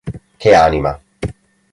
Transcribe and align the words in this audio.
Che 0.37 0.55
anima! 0.55 0.99